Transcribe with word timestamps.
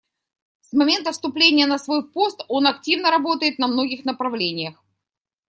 С 0.61 0.73
момента 0.73 1.11
вступления 1.11 1.67
на 1.67 1.77
свой 1.77 2.03
пост 2.11 2.43
он 2.47 2.65
активно 2.65 3.11
работает 3.11 3.59
на 3.59 3.67
многих 3.67 4.03
направлениях. 4.03 4.83